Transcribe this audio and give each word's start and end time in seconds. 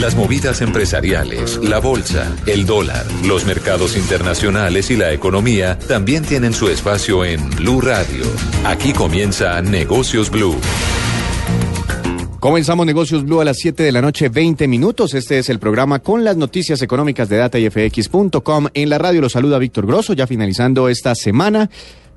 Las 0.00 0.16
movidas 0.16 0.62
empresariales, 0.62 1.58
la 1.62 1.78
bolsa, 1.78 2.34
el 2.46 2.64
dólar, 2.64 3.04
los 3.26 3.44
mercados 3.44 3.98
internacionales 3.98 4.90
y 4.90 4.96
la 4.96 5.12
economía 5.12 5.78
también 5.78 6.24
tienen 6.24 6.54
su 6.54 6.70
espacio 6.70 7.22
en 7.22 7.50
Blue 7.50 7.82
Radio. 7.82 8.24
Aquí 8.64 8.94
comienza 8.94 9.60
Negocios 9.60 10.30
Blue. 10.30 10.56
Comenzamos 12.40 12.86
Negocios 12.86 13.26
Blue 13.26 13.42
a 13.42 13.44
las 13.44 13.58
7 13.58 13.82
de 13.82 13.92
la 13.92 14.00
noche, 14.00 14.30
20 14.30 14.66
minutos. 14.68 15.12
Este 15.12 15.38
es 15.38 15.50
el 15.50 15.58
programa 15.58 15.98
con 15.98 16.24
las 16.24 16.38
noticias 16.38 16.80
económicas 16.80 17.28
de 17.28 17.36
datayfx.com. 17.36 18.68
En 18.72 18.88
la 18.88 18.96
radio 18.96 19.20
lo 19.20 19.28
saluda 19.28 19.58
Víctor 19.58 19.86
Grosso, 19.86 20.14
ya 20.14 20.26
finalizando 20.26 20.88
esta 20.88 21.14
semana. 21.14 21.68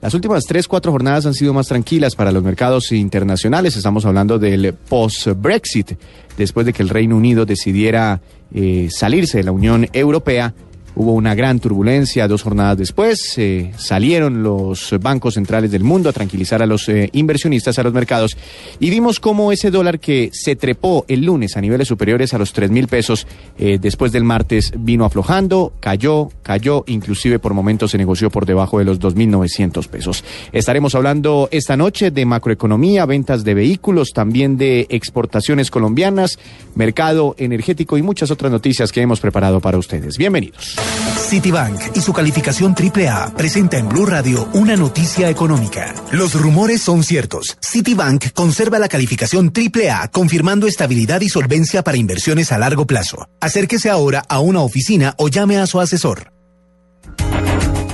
Las 0.04 0.14
últimas 0.14 0.44
tres, 0.44 0.68
cuatro 0.68 0.92
jornadas 0.92 1.26
han 1.26 1.34
sido 1.34 1.54
más 1.54 1.68
tranquilas 1.68 2.14
para 2.14 2.34
los 2.34 2.44
mercados 2.44 2.92
internacionales. 2.92 3.78
Estamos 3.78 4.06
hablando 4.06 4.38
del 4.38 4.74
post-Brexit, 4.74 5.94
después 6.36 6.66
de 6.66 6.74
que 6.74 6.84
el 6.84 6.90
Reino 6.90 7.16
Unido 7.16 7.46
decidiera 7.46 8.20
eh, 8.54 8.90
salirse 8.92 9.38
de 9.38 9.46
la 9.46 9.54
Unión 9.54 9.88
Europea 9.94 10.54
Hubo 10.96 11.14
una 11.14 11.34
gran 11.34 11.60
turbulencia 11.60 12.28
dos 12.28 12.44
jornadas 12.44 12.78
después. 12.78 13.38
Eh, 13.38 13.72
salieron 13.78 14.44
los 14.44 14.94
bancos 15.02 15.34
centrales 15.34 15.72
del 15.72 15.84
mundo 15.84 16.10
a 16.10 16.14
tranquilizar 16.14 16.62
a 16.62 16.68
los 16.68 16.88
eh, 16.88 17.10
inversionistas, 17.14 17.80
a 17.80 17.84
los 17.84 17.94
mercados. 17.94 18.38
Y 18.80 18.92
vimos 18.92 19.20
cómo 19.20 19.52
ese 19.52 19.72
dólar 19.72 20.00
que 20.00 20.30
se 20.32 20.56
trepó 20.56 21.04
el 21.08 21.26
lunes 21.26 21.58
a 21.58 21.62
niveles 21.62 21.88
superiores 21.88 22.36
a 22.36 22.38
los 22.38 22.54
3 22.54 22.70
mil 22.70 22.88
pesos, 22.88 23.26
eh, 23.58 23.80
después 23.82 24.12
del 24.12 24.24
martes 24.24 24.72
vino 24.78 25.04
aflojando, 25.06 25.74
cayó, 25.80 26.30
cayó, 26.44 26.84
inclusive 26.86 27.40
por 27.40 27.56
momentos 27.56 27.92
se 27.92 27.98
negoció 27.98 28.30
por 28.30 28.46
debajo 28.46 28.78
de 28.78 28.86
los 28.86 29.00
2.900 29.00 29.88
pesos. 29.88 30.24
Estaremos 30.52 30.94
hablando 30.94 31.50
esta 31.52 31.76
noche 31.76 32.12
de 32.12 32.26
macroeconomía, 32.26 33.08
ventas 33.08 33.44
de 33.44 33.56
vehículos, 33.56 34.12
también 34.14 34.58
de 34.58 34.86
exportaciones 34.90 35.72
colombianas, 35.72 36.38
mercado 36.76 37.36
energético 37.40 37.98
y 37.98 38.04
muchas 38.04 38.30
otras 38.30 38.52
noticias 38.52 38.92
que 38.92 39.02
hemos 39.02 39.20
preparado 39.20 39.60
para 39.60 39.80
ustedes. 39.80 40.18
Bienvenidos. 40.18 40.83
Citibank 41.18 41.96
y 41.96 42.02
su 42.02 42.14
calificación 42.14 42.76
AAA 42.76 43.34
presenta 43.36 43.78
en 43.78 43.90
Blue 43.90 44.06
Radio 44.06 44.48
una 44.54 44.76
noticia 44.76 45.30
económica. 45.30 45.94
Los 46.12 46.40
rumores 46.40 46.82
son 46.82 47.04
ciertos. 47.04 47.58
Citibank 47.62 48.34
conserva 48.34 48.78
la 48.80 48.88
calificación 48.88 49.52
AAA 49.52 50.10
confirmando 50.10 50.68
estabilidad 50.68 51.22
y 51.22 51.30
solvencia 51.30 51.84
para 51.84 51.98
inversiones 51.98 52.52
a 52.52 52.58
largo 52.58 52.86
plazo. 52.86 53.28
Acérquese 53.40 53.90
ahora 53.90 54.24
a 54.28 54.40
una 54.40 54.62
oficina 54.62 55.16
o 55.18 55.28
llame 55.28 55.58
a 55.58 55.66
su 55.66 55.80
asesor. 55.80 56.33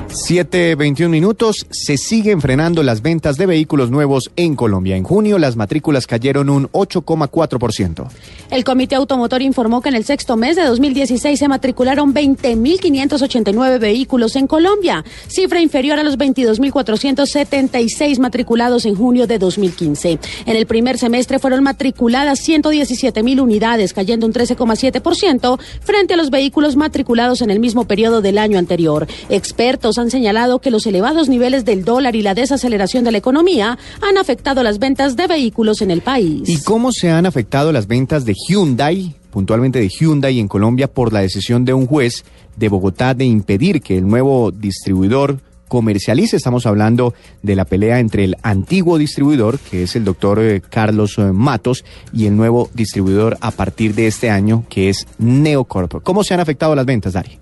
7.21 0.09 1.07
minutos. 1.07 1.67
Se 1.69 1.95
siguen 1.95 2.41
frenando 2.41 2.81
las 2.81 3.03
ventas 3.03 3.37
de 3.37 3.45
vehículos 3.45 3.91
nuevos 3.91 4.31
en 4.35 4.55
Colombia. 4.55 4.95
En 4.95 5.03
junio 5.03 5.37
las 5.37 5.55
matrículas 5.55 6.07
cayeron 6.07 6.49
un 6.49 6.67
8,4%. 6.69 8.07
El 8.49 8.63
Comité 8.63 8.95
Automotor 8.95 9.43
informó 9.43 9.81
que 9.81 9.89
en 9.89 9.95
el 9.95 10.05
sexto 10.05 10.35
mes 10.35 10.55
de 10.55 10.63
2016 10.63 11.37
se 11.37 11.47
matricularon 11.47 12.15
20.589 12.15 13.79
vehículos 13.79 14.35
en 14.35 14.47
Colombia, 14.47 15.05
cifra 15.27 15.61
inferior 15.61 15.99
a 15.99 16.03
los 16.03 16.17
22.476 16.17 18.19
matriculados 18.19 18.85
en 18.85 18.95
junio 18.95 19.27
de 19.27 19.37
2015. 19.37 20.17
En 20.47 20.55
el 20.55 20.65
primer 20.65 20.97
semestre 20.97 21.37
fueron 21.37 21.63
matriculadas 21.63 22.39
117.000 22.47 23.39
unidades, 23.39 23.93
cayendo 23.93 24.25
un 24.25 24.33
13,7% 24.33 25.59
frente 25.81 26.15
a 26.15 26.17
los 26.17 26.31
vehículos 26.31 26.75
matriculados 26.75 27.43
en 27.43 27.51
el 27.51 27.59
mismo 27.59 27.85
periodo 27.85 28.21
del 28.21 28.39
año 28.39 28.57
anterior. 28.57 29.05
Expertos 29.29 29.98
han 29.99 30.11
señalado 30.11 30.59
que 30.59 30.71
los 30.71 30.85
elevados 30.85 31.29
niveles 31.29 31.65
del 31.65 31.83
dólar 31.83 32.15
y 32.15 32.21
la 32.21 32.33
desaceleración 32.33 33.03
de 33.03 33.11
la 33.11 33.17
economía 33.17 33.77
han 34.01 34.17
afectado 34.17 34.63
las 34.63 34.79
ventas 34.79 35.15
de 35.15 35.27
vehículos 35.27 35.81
en 35.81 35.91
el 35.91 36.01
país. 36.01 36.47
¿Y 36.47 36.61
cómo 36.63 36.91
se 36.91 37.09
han 37.09 37.25
afectado 37.25 37.71
las 37.71 37.87
ventas 37.87 38.25
de 38.25 38.33
Hyundai, 38.33 39.15
puntualmente 39.31 39.79
de 39.79 39.89
Hyundai 39.89 40.39
en 40.39 40.47
Colombia, 40.47 40.87
por 40.87 41.13
la 41.13 41.21
decisión 41.21 41.65
de 41.65 41.73
un 41.73 41.85
juez 41.85 42.23
de 42.55 42.69
Bogotá 42.69 43.13
de 43.13 43.25
impedir 43.25 43.81
que 43.81 43.97
el 43.97 44.07
nuevo 44.07 44.51
distribuidor 44.51 45.39
comercialice. 45.69 46.35
Estamos 46.35 46.65
hablando 46.65 47.13
de 47.41 47.55
la 47.55 47.63
pelea 47.63 47.99
entre 47.99 48.25
el 48.25 48.35
antiguo 48.41 48.97
distribuidor, 48.97 49.59
que 49.59 49.83
es 49.83 49.95
el 49.95 50.03
doctor 50.03 50.39
eh, 50.39 50.61
Carlos 50.61 51.17
eh, 51.17 51.31
Matos, 51.31 51.85
y 52.11 52.25
el 52.25 52.35
nuevo 52.35 52.69
distribuidor 52.73 53.37
a 53.39 53.51
partir 53.51 53.95
de 53.95 54.07
este 54.07 54.29
año, 54.29 54.65
que 54.69 54.89
es 54.89 55.07
Neocorp. 55.19 56.03
¿Cómo 56.03 56.25
se 56.25 56.33
han 56.33 56.41
afectado 56.41 56.75
las 56.75 56.85
ventas, 56.85 57.13
Dari? 57.13 57.37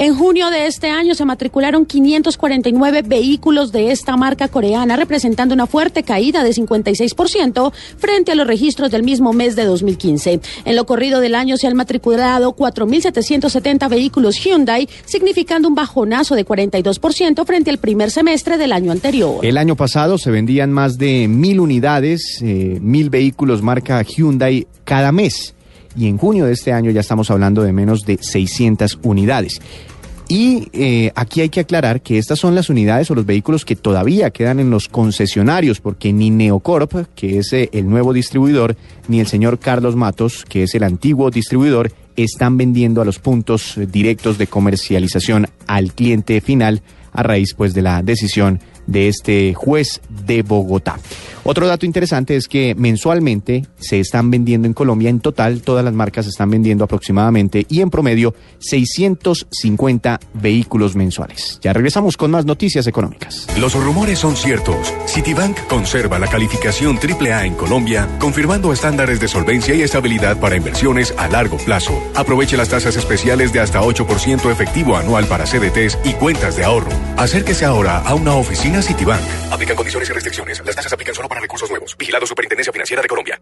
En 0.00 0.14
junio 0.14 0.48
de 0.48 0.66
este 0.66 0.88
año 0.88 1.14
se 1.14 1.26
matricularon 1.26 1.84
549 1.84 3.02
vehículos 3.02 3.70
de 3.70 3.92
esta 3.92 4.16
marca 4.16 4.48
coreana, 4.48 4.96
representando 4.96 5.52
una 5.52 5.66
fuerte 5.66 6.04
caída 6.04 6.42
de 6.42 6.52
56% 6.52 7.70
frente 7.98 8.32
a 8.32 8.34
los 8.34 8.46
registros 8.46 8.90
del 8.90 9.02
mismo 9.02 9.34
mes 9.34 9.56
de 9.56 9.66
2015. 9.66 10.40
En 10.64 10.74
lo 10.74 10.86
corrido 10.86 11.20
del 11.20 11.34
año 11.34 11.58
se 11.58 11.66
han 11.66 11.76
matriculado 11.76 12.56
4.770 12.56 13.90
vehículos 13.90 14.42
Hyundai, 14.42 14.88
significando 15.04 15.68
un 15.68 15.74
bajonazo 15.74 16.34
de 16.34 16.46
42% 16.46 17.44
frente 17.44 17.68
al 17.68 17.76
primer 17.76 18.10
semestre 18.10 18.56
del 18.56 18.72
año 18.72 18.92
anterior. 18.92 19.44
El 19.44 19.58
año 19.58 19.76
pasado 19.76 20.16
se 20.16 20.30
vendían 20.30 20.72
más 20.72 20.96
de 20.96 21.28
mil 21.28 21.60
unidades, 21.60 22.40
eh, 22.40 22.78
mil 22.80 23.10
vehículos 23.10 23.60
marca 23.60 24.00
Hyundai 24.00 24.66
cada 24.84 25.12
mes 25.12 25.54
y 25.96 26.08
en 26.08 26.18
junio 26.18 26.46
de 26.46 26.52
este 26.52 26.72
año 26.72 26.90
ya 26.90 27.00
estamos 27.00 27.30
hablando 27.30 27.62
de 27.62 27.72
menos 27.72 28.02
de 28.02 28.18
600 28.20 28.98
unidades. 29.02 29.60
Y 30.28 30.68
eh, 30.72 31.10
aquí 31.16 31.40
hay 31.40 31.48
que 31.48 31.58
aclarar 31.58 32.02
que 32.02 32.16
estas 32.16 32.38
son 32.38 32.54
las 32.54 32.70
unidades 32.70 33.10
o 33.10 33.16
los 33.16 33.26
vehículos 33.26 33.64
que 33.64 33.74
todavía 33.74 34.30
quedan 34.30 34.60
en 34.60 34.70
los 34.70 34.86
concesionarios, 34.86 35.80
porque 35.80 36.12
ni 36.12 36.30
Neocorp, 36.30 37.08
que 37.16 37.38
es 37.38 37.52
eh, 37.52 37.68
el 37.72 37.90
nuevo 37.90 38.12
distribuidor, 38.12 38.76
ni 39.08 39.18
el 39.18 39.26
señor 39.26 39.58
Carlos 39.58 39.96
Matos, 39.96 40.44
que 40.48 40.62
es 40.62 40.74
el 40.76 40.84
antiguo 40.84 41.32
distribuidor, 41.32 41.90
están 42.14 42.56
vendiendo 42.56 43.02
a 43.02 43.04
los 43.04 43.18
puntos 43.18 43.74
directos 43.90 44.38
de 44.38 44.46
comercialización 44.46 45.48
al 45.66 45.92
cliente 45.94 46.40
final 46.40 46.82
a 47.12 47.24
raíz 47.24 47.54
pues 47.54 47.74
de 47.74 47.82
la 47.82 48.02
decisión 48.02 48.60
de 48.86 49.08
este 49.08 49.54
juez 49.54 50.00
de 50.26 50.42
Bogotá. 50.42 51.00
Otro 51.42 51.66
dato 51.66 51.86
interesante 51.86 52.36
es 52.36 52.48
que 52.48 52.74
mensualmente 52.74 53.66
se 53.78 53.98
están 53.98 54.30
vendiendo 54.30 54.68
en 54.68 54.74
Colombia, 54.74 55.08
en 55.08 55.20
total 55.20 55.62
todas 55.62 55.84
las 55.84 55.94
marcas 55.94 56.26
están 56.26 56.50
vendiendo 56.50 56.84
aproximadamente 56.84 57.66
y 57.68 57.80
en 57.80 57.90
promedio 57.90 58.34
650 58.58 60.20
vehículos 60.34 60.96
mensuales. 60.96 61.58
Ya 61.62 61.72
regresamos 61.72 62.16
con 62.16 62.30
más 62.30 62.44
noticias 62.44 62.86
económicas. 62.86 63.46
Los 63.58 63.74
rumores 63.74 64.18
son 64.18 64.36
ciertos. 64.36 64.92
Citibank 65.06 65.58
conserva 65.66 66.18
la 66.18 66.26
calificación 66.26 66.98
AAA 66.98 67.46
en 67.46 67.54
Colombia, 67.54 68.06
confirmando 68.18 68.72
estándares 68.72 69.18
de 69.18 69.28
solvencia 69.28 69.74
y 69.74 69.82
estabilidad 69.82 70.38
para 70.38 70.56
inversiones 70.56 71.14
a 71.16 71.28
largo 71.28 71.56
plazo. 71.56 71.98
Aproveche 72.14 72.56
las 72.56 72.68
tasas 72.68 72.96
especiales 72.96 73.52
de 73.52 73.60
hasta 73.60 73.80
8% 73.80 74.50
efectivo 74.50 74.96
anual 74.96 75.26
para 75.26 75.44
CDTs 75.44 75.98
y 76.04 76.12
cuentas 76.12 76.56
de 76.56 76.64
ahorro. 76.64 76.90
Acérquese 77.16 77.64
ahora 77.64 77.98
a 77.98 78.14
una 78.14 78.34
oficina 78.34 78.82
Citibank. 78.82 79.22
Aplican 79.50 79.76
condiciones 79.76 80.10
y 80.10 80.12
restricciones. 80.12 80.62
Las 80.64 80.76
tasas 80.76 80.92
aplican 80.92 81.14
solo 81.14 81.28
para 81.28 81.39
recursos 81.40 81.70
nuevos. 81.70 81.96
Vigilado 81.96 82.26
Superintendencia 82.26 82.72
Financiera 82.72 83.02
de 83.02 83.08
Colombia. 83.08 83.40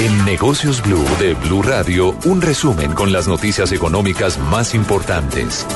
En 0.00 0.24
Negocios 0.24 0.82
Blue 0.82 1.04
de 1.18 1.34
Blue 1.34 1.62
Radio, 1.62 2.16
un 2.24 2.40
resumen 2.40 2.92
con 2.92 3.12
las 3.12 3.26
noticias 3.28 3.72
económicas 3.72 4.38
más 4.38 4.74
importantes. 4.74 5.66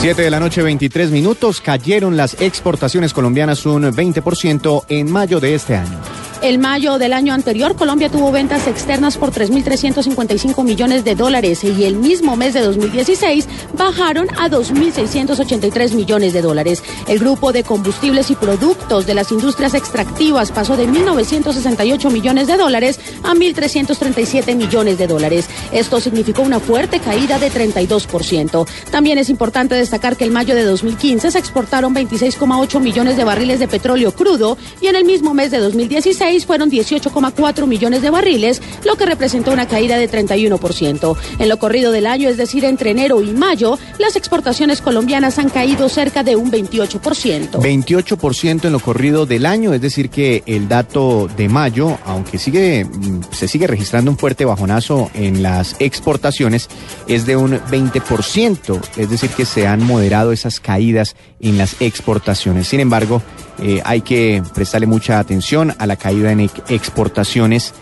7 0.00 0.20
de 0.20 0.30
la 0.30 0.38
noche, 0.38 0.62
23 0.62 1.10
minutos. 1.10 1.60
Cayeron 1.60 2.16
las 2.16 2.40
exportaciones 2.40 3.12
colombianas 3.12 3.64
un 3.66 3.84
20% 3.84 4.84
en 4.88 5.10
mayo 5.10 5.40
de 5.40 5.54
este 5.54 5.76
año. 5.76 5.98
El 6.44 6.58
mayo 6.58 6.98
del 6.98 7.14
año 7.14 7.32
anterior, 7.32 7.74
Colombia 7.74 8.10
tuvo 8.10 8.30
ventas 8.30 8.66
externas 8.66 9.16
por 9.16 9.32
3.355 9.32 10.62
millones 10.62 11.02
de 11.02 11.14
dólares 11.14 11.64
y 11.64 11.84
el 11.84 11.96
mismo 11.96 12.36
mes 12.36 12.52
de 12.52 12.60
2016 12.60 13.48
bajaron 13.78 14.28
a 14.36 14.50
2.683 14.50 15.94
millones 15.94 16.34
de 16.34 16.42
dólares. 16.42 16.82
El 17.08 17.18
grupo 17.18 17.50
de 17.54 17.64
combustibles 17.64 18.30
y 18.30 18.34
productos 18.34 19.06
de 19.06 19.14
las 19.14 19.32
industrias 19.32 19.72
extractivas 19.72 20.52
pasó 20.52 20.76
de 20.76 20.86
1.968 20.86 22.12
millones 22.12 22.46
de 22.46 22.58
dólares 22.58 23.00
a 23.22 23.32
1.337 23.32 24.54
millones 24.54 24.98
de 24.98 25.06
dólares. 25.06 25.48
Esto 25.72 25.98
significó 25.98 26.42
una 26.42 26.60
fuerte 26.60 27.00
caída 27.00 27.38
de 27.38 27.50
32%. 27.50 28.68
También 28.90 29.16
es 29.16 29.30
importante 29.30 29.76
destacar 29.76 30.18
que 30.18 30.24
el 30.24 30.30
mayo 30.30 30.54
de 30.54 30.64
2015 30.64 31.30
se 31.30 31.38
exportaron 31.38 31.94
26,8 31.94 32.80
millones 32.80 33.16
de 33.16 33.24
barriles 33.24 33.60
de 33.60 33.66
petróleo 33.66 34.12
crudo 34.12 34.58
y 34.82 34.88
en 34.88 34.96
el 34.96 35.06
mismo 35.06 35.32
mes 35.32 35.50
de 35.50 35.60
2016 35.60 36.33
fueron 36.40 36.70
18,4 36.70 37.66
millones 37.66 38.02
de 38.02 38.10
barriles, 38.10 38.60
lo 38.84 38.96
que 38.96 39.06
representó 39.06 39.52
una 39.52 39.68
caída 39.68 39.96
de 39.96 40.10
31%. 40.10 41.16
En 41.38 41.48
lo 41.48 41.58
corrido 41.58 41.92
del 41.92 42.06
año, 42.06 42.28
es 42.28 42.36
decir, 42.36 42.64
entre 42.64 42.90
enero 42.90 43.22
y 43.22 43.32
mayo, 43.32 43.78
las 43.98 44.16
exportaciones 44.16 44.80
colombianas 44.80 45.38
han 45.38 45.50
caído 45.50 45.88
cerca 45.88 46.22
de 46.22 46.36
un 46.36 46.50
28%. 46.50 47.50
28% 47.52 48.64
en 48.64 48.72
lo 48.72 48.80
corrido 48.80 49.26
del 49.26 49.46
año, 49.46 49.72
es 49.72 49.80
decir, 49.80 50.10
que 50.10 50.42
el 50.46 50.68
dato 50.68 51.28
de 51.36 51.48
mayo, 51.48 51.98
aunque 52.04 52.38
sigue 52.38 52.84
mm, 52.84 53.20
se 53.30 53.48
sigue 53.48 53.66
registrando 53.66 54.10
un 54.10 54.18
fuerte 54.18 54.44
bajonazo 54.44 55.10
en 55.14 55.42
las 55.42 55.76
exportaciones, 55.78 56.68
es 57.06 57.26
de 57.26 57.36
un 57.36 57.52
20%, 57.52 58.80
es 58.96 59.10
decir, 59.10 59.30
que 59.30 59.44
se 59.44 59.66
han 59.66 59.84
moderado 59.84 60.32
esas 60.32 60.60
caídas 60.60 61.16
en 61.40 61.58
las 61.58 61.80
exportaciones. 61.80 62.68
Sin 62.68 62.80
embargo, 62.80 63.22
eh, 63.58 63.80
hay 63.84 64.00
que 64.00 64.42
prestarle 64.54 64.86
mucha 64.86 65.18
atención 65.18 65.74
a 65.78 65.86
la 65.86 65.96
caída 65.96 66.32
en 66.32 66.40
exportaciones 66.68 67.74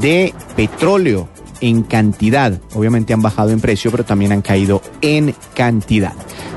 de 0.00 0.34
petróleo 0.56 1.28
en 1.60 1.82
cantidad. 1.82 2.60
Obviamente 2.74 3.12
han 3.12 3.22
bajado 3.22 3.50
en 3.50 3.60
precio, 3.60 3.90
pero 3.90 4.04
también 4.04 4.32
han 4.32 4.42
caído 4.42 4.82
en 5.00 5.34
cantidad. 5.54 6.12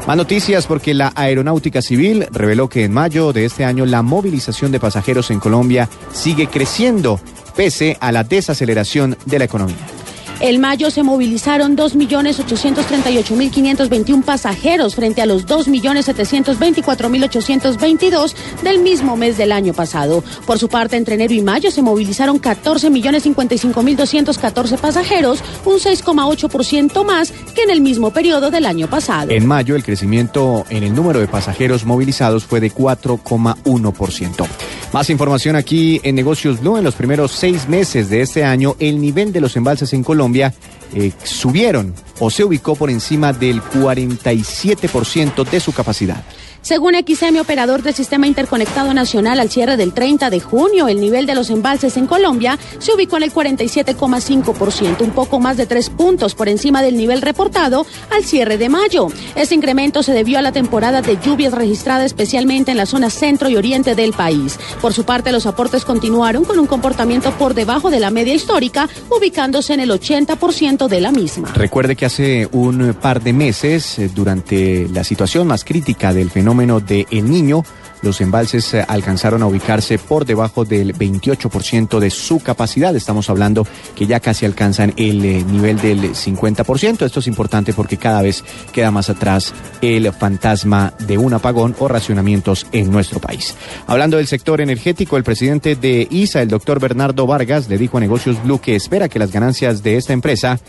Más 0.08 0.18
noticias 0.18 0.66
porque 0.68 0.94
la 0.94 1.12
Aeronáutica 1.16 1.82
Civil 1.82 2.28
reveló 2.32 2.70
que 2.70 2.86
en 2.86 2.94
mayo 2.94 3.34
de 3.34 3.46
este 3.46 3.66
año 3.66 3.86
la 3.86 4.02
movilización 4.02 4.72
de 4.72 4.80
pasajeros 4.80 5.32
en 5.32 5.40
Colombia 5.40 5.90
sigue 6.12 6.48
creciendo 6.48 7.20
pese 7.56 7.98
a 8.00 8.12
la 8.12 8.24
desaceleración 8.24 9.18
de 9.26 9.40
la 9.40 9.46
economía. 9.46 9.97
En 10.40 10.62
mayo 10.62 10.92
se 10.92 11.02
movilizaron 11.02 11.76
2.838.521 11.76 14.24
pasajeros 14.24 14.94
frente 14.94 15.24
a 15.24 15.26
los 15.26 15.48
2.724.822 15.48 18.36
del 18.62 18.78
mismo 18.80 19.18
mes 19.18 19.36
del 19.38 19.52
año 19.52 19.74
pasado. 19.74 20.24
Por 20.46 20.60
su 20.60 20.70
parte, 20.70 20.96
entre 20.96 21.16
enero 21.16 21.34
y 21.34 21.42
mayo 21.42 21.72
se 21.72 21.82
movilizaron 21.82 22.40
14.055.214 22.40 24.78
pasajeros, 24.78 25.40
un 25.66 25.80
6,8% 25.80 27.04
más 27.04 27.34
que 27.56 27.64
en 27.64 27.72
el 27.72 27.82
mismo 27.82 28.12
periodo 28.12 28.52
del 28.52 28.68
año 28.68 28.88
pasado. 28.88 29.32
En 29.32 29.48
mayo, 29.48 29.76
el 29.76 29.84
crecimiento 29.84 30.68
en 30.70 30.84
el 30.84 30.94
número 30.94 31.20
de 31.20 31.28
pasajeros 31.28 31.84
movilizados 31.84 32.46
fue 32.46 32.60
de 32.60 32.72
4,1%. 32.72 34.46
Más 34.94 35.10
información 35.10 35.56
aquí 35.56 36.00
en 36.04 36.14
Negocios 36.16 36.62
Blue. 36.62 36.78
En 36.78 36.84
los 36.84 36.94
primeros 36.96 37.32
seis 37.32 37.68
meses 37.68 38.10
de 38.10 38.22
este 38.22 38.46
año, 38.46 38.76
el 38.80 39.02
nivel 39.02 39.34
de 39.34 39.42
los 39.42 39.58
embalses 39.58 39.94
en 39.94 40.04
Colombia 40.04 40.27
eh, 40.36 41.12
subieron 41.24 41.94
o 42.20 42.30
se 42.30 42.44
ubicó 42.44 42.76
por 42.76 42.90
encima 42.90 43.34
del 43.34 43.62
47% 43.62 45.50
de 45.50 45.60
su 45.60 45.74
capacidad. 45.74 46.24
Según 46.62 46.96
XM, 46.96 47.40
operador 47.40 47.82
del 47.82 47.94
Sistema 47.94 48.28
Interconectado 48.28 48.94
Nacional, 48.94 49.40
al 49.40 49.50
cierre 49.50 49.78
del 49.78 49.94
30 49.94 50.30
de 50.30 50.40
junio, 50.40 50.88
el 50.88 51.00
nivel 51.00 51.26
de 51.26 51.36
los 51.36 51.50
embalses 51.50 51.96
en 51.98 52.08
Colombia 52.08 52.58
se 52.80 52.94
ubicó 52.94 53.18
en 53.18 53.24
el 53.24 53.34
47,5%, 53.34 55.02
un 55.02 55.12
poco 55.12 55.40
más 55.40 55.56
de 55.58 55.66
tres 55.66 55.90
puntos 55.90 56.36
por 56.36 56.50
encima 56.50 56.82
del 56.82 56.98
nivel 56.98 57.22
reportado 57.22 57.86
al 58.10 58.24
cierre 58.24 58.58
de 58.58 58.70
mayo. 58.70 59.08
Este 59.36 59.56
incremento 59.56 60.04
se 60.04 60.14
debió 60.14 60.40
a 60.40 60.42
la 60.42 60.52
temporada 60.52 61.02
de 61.02 61.18
lluvias 61.24 61.54
registrada 61.54 62.04
especialmente 62.04 62.72
en 62.72 62.78
la 62.78 62.86
zona 62.86 63.10
centro 63.10 63.50
y 63.50 63.56
oriente 63.56 63.96
del 63.96 64.14
país. 64.14 64.60
Por 64.82 64.94
su 64.94 65.06
parte, 65.06 65.32
los 65.32 65.46
aportes 65.46 65.86
continuaron 65.86 66.44
con 66.44 66.60
un 66.60 66.68
comportamiento 66.68 67.32
por 67.32 67.54
debajo 67.54 67.90
de 67.90 68.00
la 68.00 68.12
media 68.12 68.34
histórica, 68.34 68.90
ubicándose 69.10 69.74
en 69.74 69.80
el 69.80 69.92
80% 69.92 70.88
de 70.88 71.02
la 71.02 71.12
misma. 71.12 71.54
Recuerde 71.54 71.96
que 71.96 72.06
hace 72.06 72.50
un 72.52 72.94
par 73.02 73.22
de 73.22 73.34
meses, 73.34 74.00
eh, 74.00 74.10
durante 74.14 74.88
la 74.90 75.04
situación 75.04 75.48
más 75.48 75.64
crítica 75.64 76.14
del 76.14 76.30
fenómeno, 76.30 76.57
de 76.58 77.06
El 77.12 77.30
Niño, 77.30 77.64
los 78.02 78.20
embalses 78.20 78.74
eh, 78.74 78.84
alcanzaron 78.88 79.44
a 79.44 79.48
ubicarse 79.48 80.00
por 80.00 80.26
debajo 80.26 80.66
del 80.66 80.96
28% 80.96 82.00
de 82.00 82.10
su 82.10 82.40
capacidad. 82.40 82.96
Estamos 82.96 83.30
hablando 83.30 83.68
que 83.96 84.08
ya 84.08 84.20
casi 84.20 84.46
alcanzan 84.46 84.94
el 84.98 85.24
eh, 85.24 85.44
nivel 85.44 85.80
del 85.80 86.16
50%. 86.16 87.06
Esto 87.06 87.20
es 87.20 87.28
importante 87.28 87.74
porque 87.74 87.98
cada 87.98 88.24
vez 88.24 88.44
queda 88.72 88.90
más 88.90 89.12
atrás 89.12 89.54
el 89.82 90.12
fantasma 90.14 90.94
de 91.06 91.20
un 91.20 91.34
apagón 91.34 91.76
o 91.78 91.88
racionamientos 91.88 92.66
en 92.72 92.92
nuestro 92.92 93.20
país. 93.20 93.56
Hablando 93.86 94.18
del 94.18 94.28
sector 94.28 94.62
energético, 94.62 95.18
el 95.18 95.24
presidente 95.24 95.76
de 95.76 96.08
ISA, 96.10 96.42
el 96.42 96.50
doctor 96.50 96.80
Bernardo 96.80 97.28
Vargas, 97.28 97.70
le 97.70 97.78
dijo 97.78 97.98
a 97.98 98.02
Negocios 98.02 98.42
Blue 98.44 98.60
que 98.60 98.76
espera 98.76 99.10
que 99.10 99.20
las 99.20 99.32
ganancias 99.32 99.84
de 99.84 99.98
esta 99.98 100.14
empresa 100.14 100.60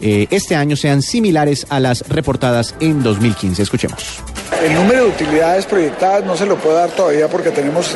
eh, 0.00 0.26
este 0.30 0.56
año 0.56 0.76
sean 0.76 1.02
similares 1.02 1.66
a 1.70 1.80
las 1.80 2.08
reportadas 2.08 2.74
en 2.80 3.02
2015. 3.02 3.62
Escuchemos. 3.62 4.22
El 4.62 4.74
número 4.74 5.04
de 5.04 5.10
utilidades 5.10 5.66
proyectadas 5.66 6.24
no 6.24 6.36
se 6.36 6.46
lo 6.46 6.56
puedo 6.56 6.76
dar 6.76 6.90
todavía 6.90 7.28
porque 7.28 7.50
tenemos 7.50 7.94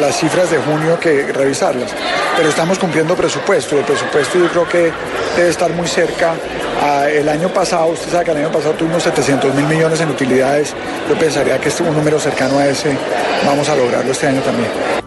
las 0.00 0.16
cifras 0.16 0.50
de 0.50 0.58
junio 0.58 0.98
que 0.98 1.32
revisarlas, 1.32 1.90
pero 2.36 2.48
estamos 2.48 2.78
cumpliendo 2.78 3.14
presupuesto 3.14 3.78
el 3.78 3.84
presupuesto 3.84 4.38
yo 4.38 4.48
creo 4.48 4.68
que 4.68 4.92
debe 5.36 5.50
estar 5.50 5.70
muy 5.72 5.86
cerca. 5.86 6.34
el 7.10 7.28
año 7.28 7.48
pasado, 7.48 7.88
usted 7.88 8.10
sabe 8.10 8.24
que 8.24 8.30
el 8.30 8.36
año 8.38 8.52
pasado 8.52 8.74
tuvimos 8.74 9.02
700 9.02 9.54
mil 9.54 9.66
millones 9.66 10.00
en 10.00 10.08
utilidades, 10.08 10.72
yo 11.08 11.18
pensaría 11.18 11.58
que 11.58 11.68
es 11.68 11.80
un 11.80 11.92
número 11.94 12.18
cercano 12.18 12.58
a 12.58 12.66
ese 12.68 12.96
vamos 13.44 13.68
a 13.68 13.76
lograrlo 13.76 14.12
este 14.12 14.26
año 14.28 14.40
también. 14.40 15.05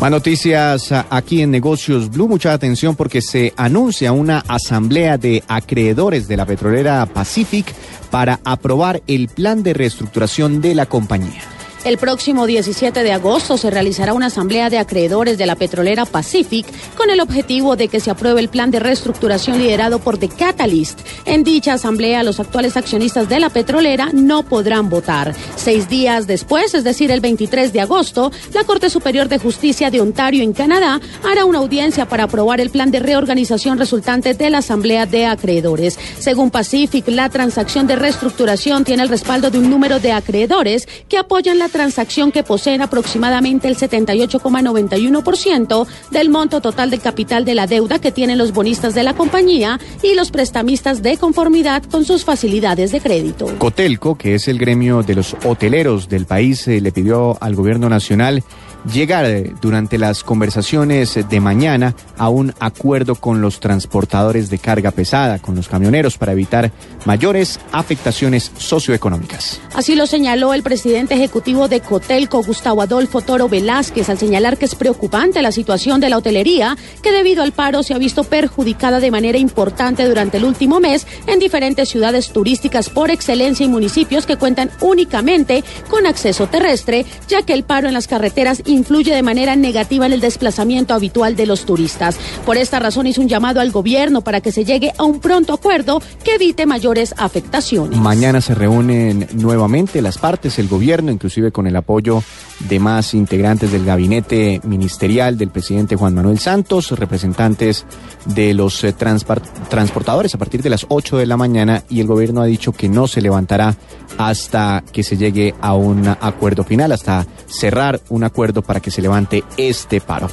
Más 0.00 0.10
noticias 0.10 0.92
aquí 1.10 1.42
en 1.42 1.50
Negocios 1.50 2.10
Blue. 2.10 2.26
Mucha 2.26 2.54
atención 2.54 2.96
porque 2.96 3.20
se 3.20 3.52
anuncia 3.54 4.12
una 4.12 4.42
asamblea 4.48 5.18
de 5.18 5.44
acreedores 5.46 6.26
de 6.26 6.38
la 6.38 6.46
petrolera 6.46 7.04
Pacific 7.04 7.74
para 8.10 8.40
aprobar 8.42 9.02
el 9.06 9.28
plan 9.28 9.62
de 9.62 9.74
reestructuración 9.74 10.62
de 10.62 10.74
la 10.74 10.86
compañía. 10.86 11.42
El 11.82 11.96
próximo 11.96 12.46
17 12.46 13.02
de 13.02 13.12
agosto 13.12 13.56
se 13.56 13.70
realizará 13.70 14.12
una 14.12 14.26
asamblea 14.26 14.68
de 14.68 14.76
acreedores 14.76 15.38
de 15.38 15.46
la 15.46 15.56
petrolera 15.56 16.04
Pacific 16.04 16.66
con 16.94 17.08
el 17.08 17.20
objetivo 17.20 17.74
de 17.74 17.88
que 17.88 18.00
se 18.00 18.10
apruebe 18.10 18.42
el 18.42 18.50
plan 18.50 18.70
de 18.70 18.80
reestructuración 18.80 19.56
liderado 19.56 19.98
por 19.98 20.18
The 20.18 20.28
Catalyst. 20.28 21.00
En 21.24 21.42
dicha 21.42 21.72
asamblea, 21.72 22.22
los 22.22 22.38
actuales 22.38 22.76
accionistas 22.76 23.30
de 23.30 23.40
la 23.40 23.48
petrolera 23.48 24.10
no 24.12 24.42
podrán 24.42 24.90
votar. 24.90 25.34
Seis 25.56 25.88
días 25.88 26.26
después, 26.26 26.74
es 26.74 26.84
decir, 26.84 27.10
el 27.10 27.20
23 27.20 27.72
de 27.72 27.80
agosto, 27.80 28.30
la 28.52 28.64
Corte 28.64 28.90
Superior 28.90 29.30
de 29.30 29.38
Justicia 29.38 29.90
de 29.90 30.02
Ontario, 30.02 30.42
en 30.42 30.52
Canadá, 30.52 31.00
hará 31.24 31.46
una 31.46 31.60
audiencia 31.60 32.06
para 32.06 32.24
aprobar 32.24 32.60
el 32.60 32.68
plan 32.68 32.90
de 32.90 33.00
reorganización 33.00 33.78
resultante 33.78 34.34
de 34.34 34.50
la 34.50 34.58
asamblea 34.58 35.06
de 35.06 35.24
acreedores. 35.24 35.98
Según 36.18 36.50
Pacific, 36.50 37.08
la 37.08 37.30
transacción 37.30 37.86
de 37.86 37.96
reestructuración 37.96 38.84
tiene 38.84 39.02
el 39.02 39.08
respaldo 39.08 39.50
de 39.50 39.58
un 39.58 39.70
número 39.70 39.98
de 39.98 40.12
acreedores 40.12 40.86
que 41.08 41.16
apoyan 41.16 41.58
la 41.58 41.69
transacción 41.70 42.32
que 42.32 42.42
poseen 42.42 42.82
aproximadamente 42.82 43.68
el 43.68 43.76
78,91% 43.76 45.86
del 46.10 46.28
monto 46.28 46.60
total 46.60 46.90
de 46.90 46.98
capital 46.98 47.44
de 47.44 47.54
la 47.54 47.66
deuda 47.66 47.98
que 47.98 48.12
tienen 48.12 48.38
los 48.38 48.52
bonistas 48.52 48.94
de 48.94 49.02
la 49.02 49.14
compañía 49.14 49.78
y 50.02 50.14
los 50.14 50.30
prestamistas 50.30 51.02
de 51.02 51.16
conformidad 51.16 51.82
con 51.84 52.04
sus 52.04 52.24
facilidades 52.24 52.92
de 52.92 53.00
crédito. 53.00 53.46
Cotelco, 53.58 54.16
que 54.16 54.34
es 54.34 54.48
el 54.48 54.58
gremio 54.58 55.02
de 55.02 55.14
los 55.14 55.36
hoteleros 55.44 56.08
del 56.08 56.26
país, 56.26 56.66
eh, 56.68 56.80
le 56.80 56.92
pidió 56.92 57.38
al 57.40 57.54
gobierno 57.54 57.88
nacional 57.88 58.42
llegar 58.84 59.24
eh, 59.24 59.52
durante 59.60 59.98
las 59.98 60.24
conversaciones 60.24 61.18
de 61.28 61.40
mañana 61.40 61.94
a 62.16 62.28
un 62.28 62.54
acuerdo 62.60 63.14
con 63.14 63.40
los 63.40 63.60
transportadores 63.60 64.50
de 64.50 64.58
carga 64.58 64.90
pesada, 64.90 65.38
con 65.38 65.54
los 65.54 65.68
camioneros, 65.68 66.18
para 66.18 66.32
evitar 66.32 66.70
mayores 67.04 67.60
afectaciones 67.72 68.52
socioeconómicas. 68.56 69.60
Así 69.74 69.94
lo 69.94 70.06
señaló 70.06 70.54
el 70.54 70.62
presidente 70.62 71.14
ejecutivo 71.14 71.68
de 71.68 71.80
Cotelco, 71.80 72.42
Gustavo 72.42 72.82
Adolfo 72.82 73.20
Toro 73.20 73.48
Velázquez, 73.48 74.08
al 74.08 74.18
señalar 74.18 74.58
que 74.58 74.64
es 74.64 74.74
preocupante 74.74 75.42
la 75.42 75.52
situación 75.52 76.00
de 76.00 76.10
la 76.10 76.18
hotelería, 76.18 76.76
que 77.02 77.12
debido 77.12 77.42
al 77.42 77.52
paro 77.52 77.82
se 77.82 77.94
ha 77.94 77.98
visto 77.98 78.24
perjudicada 78.24 79.00
de 79.00 79.10
manera 79.10 79.38
importante 79.38 80.06
durante 80.06 80.36
el 80.36 80.44
último 80.44 80.80
mes 80.80 81.06
en 81.26 81.38
diferentes 81.38 81.88
ciudades 81.88 82.32
turísticas 82.32 82.88
por 82.88 83.10
excelencia 83.10 83.64
y 83.64 83.68
municipios 83.68 84.26
que 84.26 84.36
cuentan 84.36 84.70
únicamente 84.80 85.64
con 85.88 86.06
acceso 86.06 86.46
terrestre, 86.46 87.06
ya 87.28 87.42
que 87.42 87.52
el 87.52 87.64
paro 87.64 87.88
en 87.88 87.94
las 87.94 88.06
carreteras 88.06 88.62
influye 88.70 89.14
de 89.14 89.22
manera 89.22 89.56
negativa 89.56 90.06
en 90.06 90.12
el 90.12 90.20
desplazamiento 90.20 90.94
habitual 90.94 91.36
de 91.36 91.46
los 91.46 91.64
turistas. 91.64 92.18
Por 92.46 92.56
esta 92.56 92.78
razón 92.78 93.06
hizo 93.06 93.20
un 93.20 93.28
llamado 93.28 93.60
al 93.60 93.70
gobierno 93.70 94.22
para 94.22 94.40
que 94.40 94.52
se 94.52 94.64
llegue 94.64 94.92
a 94.96 95.04
un 95.04 95.20
pronto 95.20 95.52
acuerdo 95.52 96.02
que 96.24 96.34
evite 96.34 96.66
mayores 96.66 97.14
afectaciones. 97.16 97.98
Mañana 97.98 98.40
se 98.40 98.54
reúnen 98.54 99.28
nuevamente 99.32 100.02
las 100.02 100.18
partes, 100.18 100.58
el 100.58 100.68
gobierno, 100.68 101.10
inclusive 101.12 101.52
con 101.52 101.66
el 101.66 101.76
apoyo 101.76 102.22
de 102.68 102.78
más 102.78 103.14
integrantes 103.14 103.72
del 103.72 103.84
gabinete 103.84 104.60
ministerial 104.64 105.38
del 105.38 105.50
presidente 105.50 105.96
Juan 105.96 106.14
Manuel 106.14 106.38
Santos, 106.38 106.90
representantes 106.92 107.86
de 108.26 108.54
los 108.54 108.84
eh, 108.84 108.92
transportadores 108.92 110.34
a 110.34 110.38
partir 110.38 110.62
de 110.62 110.70
las 110.70 110.86
8 110.88 111.18
de 111.18 111.26
la 111.26 111.36
mañana 111.36 111.84
y 111.88 112.00
el 112.00 112.06
gobierno 112.06 112.42
ha 112.42 112.46
dicho 112.46 112.72
que 112.72 112.88
no 112.88 113.06
se 113.06 113.22
levantará 113.22 113.74
hasta 114.18 114.84
que 114.92 115.02
se 115.02 115.16
llegue 115.16 115.54
a 115.60 115.74
un 115.74 116.06
acuerdo 116.08 116.64
final, 116.64 116.92
hasta 116.92 117.26
cerrar 117.46 118.00
un 118.08 118.24
acuerdo 118.24 118.62
para 118.62 118.80
que 118.80 118.90
se 118.90 119.02
levante 119.02 119.42
este 119.56 120.00
paro. 120.00 120.28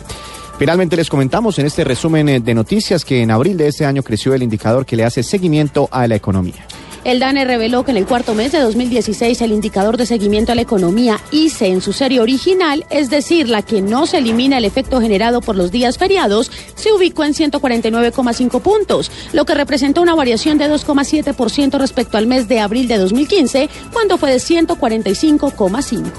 Finalmente 0.58 0.96
les 0.96 1.10
comentamos 1.10 1.60
en 1.60 1.68
este 1.68 1.84
resumen 1.84 2.44
de 2.44 2.54
noticias 2.56 3.06
que 3.06 3.22
en 3.22 3.30
abril 3.30 3.58
de 3.58 3.68
este 3.68 3.86
año 3.86 4.02
creció 4.02 4.34
el 4.34 4.42
indicador 4.42 4.86
que 4.86 4.96
le 4.96 5.06
hace 5.06 5.22
seguimiento 5.22 5.88
a 5.92 6.08
la 6.08 6.16
economía. 6.16 6.66
El 7.08 7.20
DANE 7.22 7.46
reveló 7.46 7.86
que 7.86 7.92
en 7.92 7.98
el 7.98 8.06
cuarto 8.06 8.34
mes 8.34 8.52
de 8.52 8.60
2016 8.60 9.42
el 9.42 9.54
indicador 9.54 9.96
de 9.96 10.06
seguimiento 10.06 10.52
a 10.52 10.56
la 10.56 10.62
economía 10.64 11.22
ICE 11.32 11.68
en 11.68 11.80
su 11.80 11.94
serie 11.94 12.20
original, 12.20 12.86
es 12.90 13.10
decir, 13.10 13.48
la 13.48 13.62
que 13.62 13.82
no 13.82 14.06
se 14.06 14.18
elimina 14.18 14.58
el 14.58 14.66
efecto 14.66 15.00
generado 15.00 15.40
por 15.40 15.56
los 15.56 15.72
días 15.72 15.98
feriados, 15.98 16.52
se 16.76 16.92
ubicó 16.92 17.24
en 17.24 17.34
149,5 17.34 18.60
puntos, 18.62 19.10
lo 19.32 19.46
que 19.46 19.56
representa 19.56 20.02
una 20.02 20.16
variación 20.16 20.58
de 20.58 20.70
2,7% 20.70 21.80
respecto 21.80 22.18
al 22.18 22.28
mes 22.28 22.50
de 22.50 22.60
abril 22.60 22.90
de 22.90 22.98
2015, 22.98 23.70
cuando 23.94 24.18
fue 24.18 24.30
de 24.30 24.40
145,5. 24.40 26.12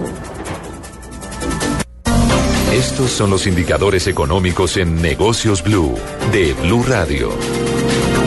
Estos 2.72 3.10
son 3.10 3.28
los 3.28 3.46
indicadores 3.46 4.06
económicos 4.06 4.78
en 4.78 5.02
Negocios 5.02 5.62
Blue 5.62 5.96
de 6.32 6.54
Blue 6.54 6.82
Radio. 6.84 7.28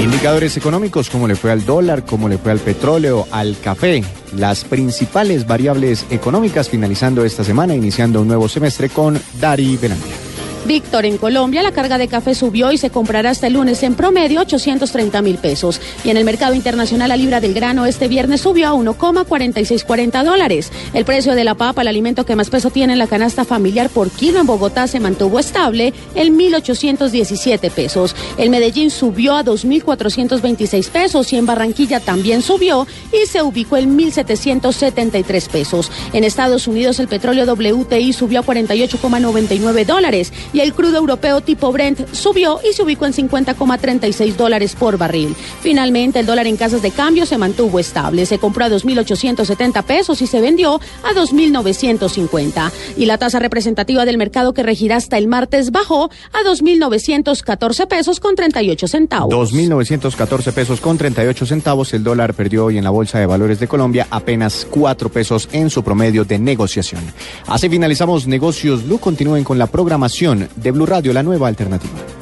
Indicadores 0.01 0.57
económicos, 0.57 1.11
cómo 1.11 1.27
le 1.27 1.35
fue 1.35 1.51
al 1.51 1.63
dólar, 1.63 2.03
cómo 2.03 2.27
le 2.27 2.39
fue 2.39 2.51
al 2.51 2.57
petróleo, 2.57 3.27
al 3.29 3.55
café, 3.63 4.03
las 4.35 4.63
principales 4.63 5.45
variables 5.45 6.07
económicas 6.09 6.69
finalizando 6.69 7.23
esta 7.23 7.43
semana, 7.43 7.75
iniciando 7.75 8.19
un 8.19 8.27
nuevo 8.27 8.49
semestre 8.49 8.89
con 8.89 9.21
Dari 9.39 9.77
Belandia. 9.77 10.30
Víctor, 10.65 11.05
en 11.05 11.17
Colombia 11.17 11.63
la 11.63 11.71
carga 11.71 11.97
de 11.97 12.07
café 12.07 12.35
subió 12.35 12.71
y 12.71 12.77
se 12.77 12.91
comprará 12.91 13.31
hasta 13.31 13.47
el 13.47 13.53
lunes 13.53 13.81
en 13.83 13.95
promedio 13.95 14.41
830 14.41 15.21
mil 15.21 15.37
pesos. 15.37 15.81
Y 16.03 16.09
en 16.09 16.17
el 16.17 16.23
mercado 16.23 16.53
internacional 16.53 17.09
la 17.09 17.17
libra 17.17 17.39
del 17.39 17.53
grano 17.53 17.85
este 17.85 18.07
viernes 18.07 18.41
subió 18.41 18.67
a 18.67 18.73
1,4640 18.73 20.23
dólares. 20.23 20.71
El 20.93 21.05
precio 21.05 21.35
de 21.35 21.43
la 21.43 21.55
papa, 21.55 21.81
el 21.81 21.87
alimento 21.87 22.25
que 22.25 22.35
más 22.35 22.49
peso 22.49 22.69
tiene 22.69 22.93
en 22.93 22.99
la 22.99 23.07
canasta 23.07 23.43
familiar 23.43 23.89
por 23.89 24.11
kilo 24.11 24.39
en 24.39 24.45
Bogotá, 24.45 24.87
se 24.87 24.99
mantuvo 24.99 25.39
estable 25.39 25.93
en 26.15 26.37
1.817 26.37 27.71
pesos. 27.71 28.15
El 28.37 28.49
Medellín 28.49 28.91
subió 28.91 29.35
a 29.35 29.43
2.426 29.43 30.89
pesos 30.89 31.33
y 31.33 31.37
en 31.37 31.45
Barranquilla 31.45 31.99
también 31.99 32.41
subió 32.41 32.85
y 33.11 33.25
se 33.25 33.41
ubicó 33.41 33.77
en 33.77 33.97
1.773 33.97 35.49
pesos. 35.49 35.91
En 36.13 36.23
Estados 36.23 36.67
Unidos 36.67 36.99
el 36.99 37.07
petróleo 37.07 37.45
WTI 37.51 38.13
subió 38.13 38.41
a 38.41 38.43
48,99 38.43 39.85
dólares 39.85 40.31
y 40.53 40.59
el 40.59 40.73
crudo 40.73 40.97
europeo 40.97 41.41
tipo 41.41 41.71
Brent 41.71 42.13
subió 42.13 42.59
y 42.67 42.73
se 42.73 42.83
ubicó 42.83 43.05
en 43.05 43.13
50,36 43.13 44.35
dólares 44.35 44.75
por 44.75 44.97
barril. 44.97 45.35
Finalmente, 45.61 46.19
el 46.19 46.25
dólar 46.25 46.47
en 46.47 46.57
casas 46.57 46.81
de 46.81 46.91
cambio 46.91 47.25
se 47.25 47.37
mantuvo 47.37 47.79
estable. 47.79 48.25
Se 48.25 48.39
compró 48.39 48.65
a 48.65 48.69
2.870 48.69 49.83
pesos 49.83 50.21
y 50.21 50.27
se 50.27 50.41
vendió 50.41 50.79
a 51.03 51.13
2.950. 51.13 52.71
Y 52.97 53.05
la 53.05 53.17
tasa 53.17 53.39
representativa 53.39 54.05
del 54.05 54.17
mercado 54.17 54.53
que 54.53 54.63
regirá 54.63 54.97
hasta 54.97 55.17
el 55.17 55.27
martes 55.27 55.71
bajó 55.71 56.09
a 56.33 56.47
2.914 56.47 57.87
pesos 57.87 58.19
con 58.19 58.35
38 58.35 58.87
centavos. 58.87 59.33
2.914 59.53 60.51
pesos 60.53 60.81
con 60.81 60.97
38 60.97 61.45
centavos. 61.45 61.93
El 61.93 62.03
dólar 62.03 62.33
perdió 62.33 62.65
hoy 62.65 62.77
en 62.77 62.83
la 62.83 62.89
Bolsa 62.89 63.19
de 63.19 63.25
Valores 63.25 63.59
de 63.59 63.67
Colombia 63.67 64.07
apenas 64.09 64.67
4 64.69 65.09
pesos 65.09 65.49
en 65.51 65.69
su 65.69 65.83
promedio 65.83 66.25
de 66.25 66.39
negociación. 66.39 67.01
Así 67.47 67.69
finalizamos 67.69 68.27
Negocios 68.27 68.85
Blue. 68.85 68.99
Continúen 68.99 69.43
con 69.43 69.57
la 69.57 69.67
programación 69.67 70.40
de 70.55 70.71
Blue 70.71 70.85
Radio, 70.85 71.13
la 71.13 71.23
nueva 71.23 71.47
alternativa. 71.47 72.20